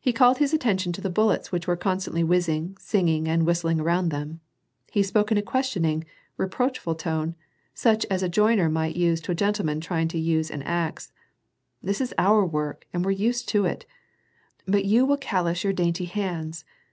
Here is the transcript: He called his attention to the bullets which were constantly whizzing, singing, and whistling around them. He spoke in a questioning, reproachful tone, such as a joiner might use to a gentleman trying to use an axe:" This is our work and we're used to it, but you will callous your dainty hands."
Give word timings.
He 0.00 0.12
called 0.12 0.38
his 0.38 0.52
attention 0.52 0.92
to 0.92 1.00
the 1.00 1.08
bullets 1.08 1.52
which 1.52 1.68
were 1.68 1.76
constantly 1.76 2.24
whizzing, 2.24 2.76
singing, 2.80 3.28
and 3.28 3.46
whistling 3.46 3.78
around 3.78 4.08
them. 4.08 4.40
He 4.90 5.04
spoke 5.04 5.30
in 5.30 5.38
a 5.38 5.42
questioning, 5.42 6.02
reproachful 6.36 6.96
tone, 6.96 7.36
such 7.72 8.04
as 8.10 8.24
a 8.24 8.28
joiner 8.28 8.68
might 8.68 8.96
use 8.96 9.20
to 9.20 9.30
a 9.30 9.36
gentleman 9.36 9.80
trying 9.80 10.08
to 10.08 10.18
use 10.18 10.50
an 10.50 10.62
axe:" 10.64 11.12
This 11.80 12.00
is 12.00 12.12
our 12.18 12.44
work 12.44 12.88
and 12.92 13.04
we're 13.04 13.12
used 13.12 13.48
to 13.50 13.66
it, 13.66 13.86
but 14.66 14.84
you 14.84 15.06
will 15.06 15.16
callous 15.16 15.62
your 15.62 15.72
dainty 15.72 16.06
hands." 16.06 16.64